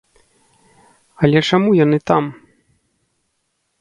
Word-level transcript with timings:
Але 1.27 1.39
чаму 1.49 1.69
яны 1.85 1.97
там? 2.13 2.23